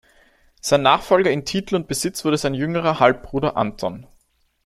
[0.61, 4.07] Sein Nachfolger in Titel und Besitz wurde sein jüngerer Halbbruder Anton.